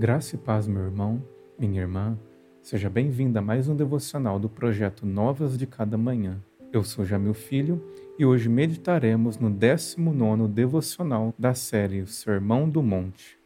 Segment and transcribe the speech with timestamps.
[0.00, 1.22] Graça e paz, meu irmão,
[1.58, 2.18] minha irmã.
[2.62, 6.38] Seja bem-vinda a mais um devocional do projeto Novas de Cada Manhã.
[6.72, 7.84] Eu sou Jamil Filho
[8.18, 13.36] e hoje meditaremos no 19 devocional da série O Sermão do Monte.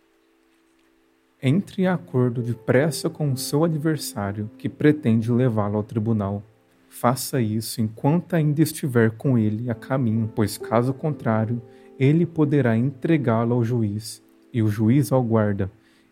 [1.42, 6.40] Entre em acordo depressa com o seu adversário que pretende levá-lo ao tribunal.
[6.88, 11.60] Faça isso enquanto ainda estiver com ele a caminho, pois caso contrário,
[11.98, 15.68] ele poderá entregá-lo ao juiz e o juiz ao guarda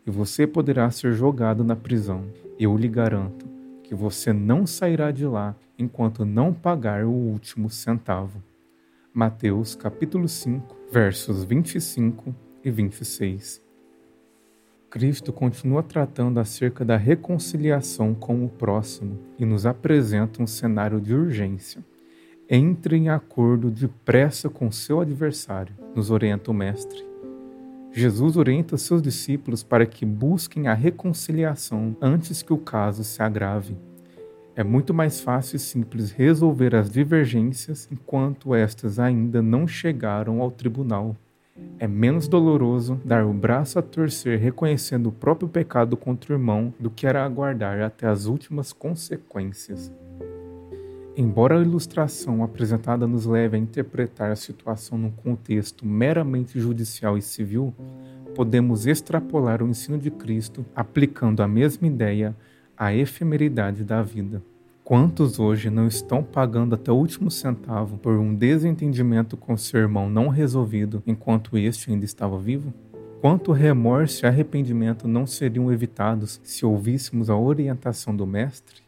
[0.07, 2.25] e você poderá ser jogado na prisão.
[2.59, 3.47] Eu lhe garanto
[3.83, 8.43] que você não sairá de lá enquanto não pagar o último centavo.
[9.13, 13.63] Mateus capítulo 5, versos 25 e 26.
[14.89, 21.15] Cristo continua tratando acerca da reconciliação com o próximo e nos apresenta um cenário de
[21.15, 21.83] urgência.
[22.49, 27.12] Entre em acordo depressa com seu adversário, nos orienta o Mestre.
[27.95, 33.77] Jesus orienta seus discípulos para que busquem a reconciliação antes que o caso se agrave.
[34.57, 40.51] É muito mais fácil e simples resolver as divergências enquanto estas ainda não chegaram ao
[40.51, 41.15] tribunal.
[41.79, 46.73] É menos doloroso dar o braço a torcer reconhecendo o próprio pecado contra o irmão
[46.81, 49.93] do que era aguardar até as últimas consequências.
[51.15, 57.23] Embora a ilustração apresentada nos leve a interpretar a situação num contexto meramente judicial e
[57.23, 57.75] civil,
[58.35, 62.35] podemos extrapolar o ensino de Cristo aplicando a mesma ideia
[62.75, 64.43] à efemeridade da vida.
[64.83, 70.09] Quantos hoje não estão pagando até o último centavo por um desentendimento com seu irmão
[70.09, 72.73] não resolvido enquanto este ainda estava vivo?
[73.21, 78.83] Quanto remorso e arrependimento não seriam evitados se ouvíssemos a orientação do Mestre?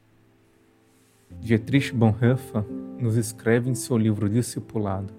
[1.41, 2.65] Dietrich Bonhoeffer
[2.99, 5.13] nos escreve em seu livro Discipulado: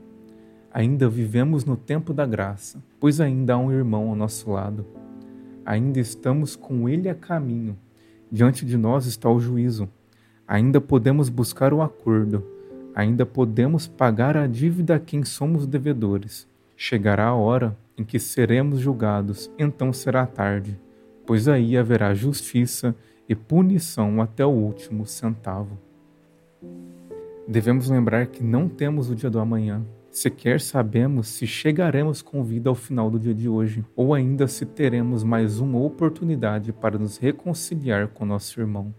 [0.74, 4.86] Ainda vivemos no tempo da graça, pois ainda há um irmão ao nosso lado.
[5.66, 7.78] Ainda estamos com ele a caminho.
[8.32, 9.88] Diante de nós está o juízo.
[10.48, 12.46] Ainda podemos buscar o acordo.
[12.94, 16.48] Ainda podemos pagar a dívida a quem somos devedores.
[16.76, 20.78] Chegará a hora em que seremos julgados, então será tarde,
[21.26, 22.96] pois aí haverá justiça
[23.28, 25.78] e punição até o último centavo.
[27.48, 29.86] Devemos lembrar que não temos o dia do amanhã.
[30.10, 34.66] Sequer sabemos se chegaremos com vida ao final do dia de hoje, ou ainda se
[34.66, 38.96] teremos mais uma oportunidade para nos reconciliar com nosso irmão.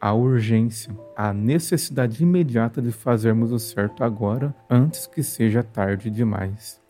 [0.00, 6.80] A urgência, a necessidade imediata de fazermos o certo agora, antes que seja tarde demais.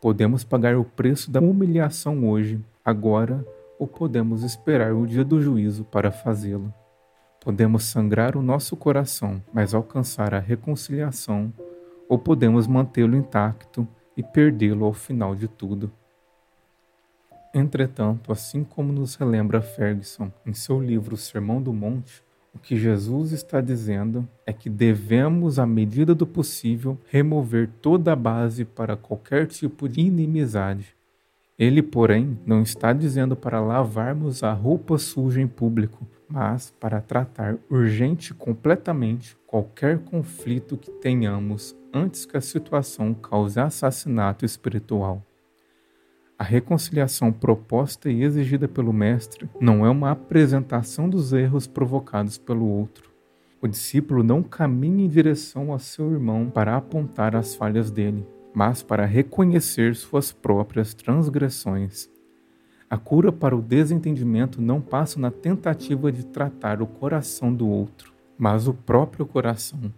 [0.00, 3.46] Podemos pagar o preço da humilhação hoje, agora,
[3.78, 6.74] ou podemos esperar o dia do juízo para fazê-lo.
[7.42, 11.52] Podemos sangrar o nosso coração, mas alcançar a reconciliação,
[12.08, 13.86] ou podemos mantê-lo intacto
[14.16, 15.90] e perdê-lo ao final de tudo.
[17.52, 22.22] Entretanto, assim como nos relembra Ferguson em seu livro Sermão do Monte,
[22.54, 28.16] o que Jesus está dizendo é que devemos, à medida do possível, remover toda a
[28.16, 30.94] base para qualquer tipo de inimizade.
[31.58, 37.58] Ele, porém, não está dizendo para lavarmos a roupa suja em público, mas para tratar
[37.68, 45.22] urgente completamente qualquer conflito que tenhamos antes que a situação cause assassinato espiritual.
[46.38, 52.66] A reconciliação proposta e exigida pelo Mestre não é uma apresentação dos erros provocados pelo
[52.66, 53.10] outro.
[53.60, 58.82] O discípulo não caminha em direção a seu irmão para apontar as falhas dele, mas
[58.82, 62.10] para reconhecer suas próprias transgressões
[62.92, 68.12] a cura para o desentendimento não passa na tentativa de tratar o coração do outro,
[68.36, 69.90] mas o próprio coração.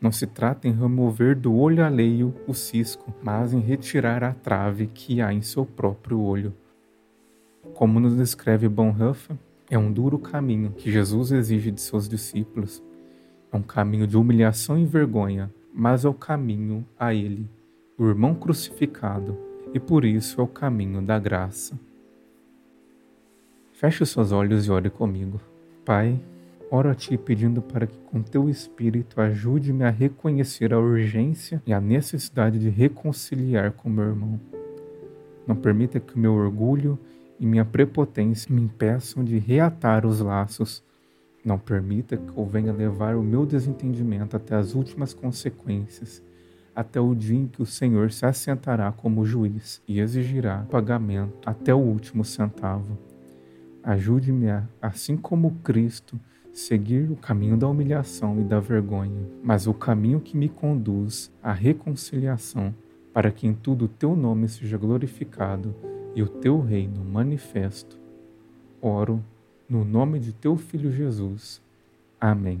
[0.00, 4.88] Não se trata em remover do olho alheio o cisco, mas em retirar a trave
[4.88, 6.52] que há em seu próprio olho.
[7.72, 9.36] Como nos descreve Bonhoeffer,
[9.70, 12.82] é um duro caminho que Jesus exige de seus discípulos.
[13.52, 17.48] É um caminho de humilhação e vergonha, mas é o caminho a Ele,
[17.96, 19.38] o irmão crucificado,
[19.72, 21.78] e por isso é o caminho da graça.
[23.80, 25.40] Feche os seus olhos e ore comigo.
[25.86, 26.20] Pai,
[26.70, 31.72] oro a Ti pedindo para que com Teu Espírito ajude-me a reconhecer a urgência e
[31.72, 34.38] a necessidade de reconciliar com meu irmão.
[35.46, 36.98] Não permita que meu orgulho
[37.38, 40.84] e minha prepotência me impeçam de reatar os laços.
[41.42, 46.22] Não permita que eu venha levar o meu desentendimento até as últimas consequências,
[46.76, 51.74] até o dia em que o Senhor se assentará como juiz e exigirá pagamento até
[51.74, 53.09] o último centavo.
[53.82, 56.20] Ajude-me a, assim como Cristo,
[56.52, 61.52] seguir o caminho da humilhação e da vergonha, mas o caminho que me conduz à
[61.52, 62.74] reconciliação,
[63.12, 65.74] para que em tudo o teu nome seja glorificado
[66.14, 67.98] e o teu reino manifesto.
[68.82, 69.22] oro
[69.68, 71.62] no nome de teu Filho Jesus.
[72.20, 72.60] Amém.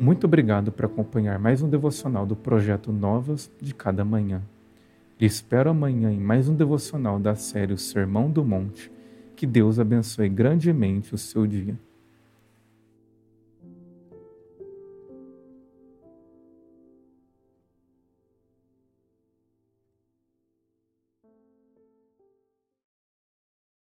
[0.00, 4.40] Muito obrigado por acompanhar mais um devocional do projeto Novas de Cada Manhã.
[5.20, 8.92] Lhe espero amanhã em mais um devocional da série O Sermão do Monte.
[9.38, 11.78] Que Deus abençoe grandemente o seu dia.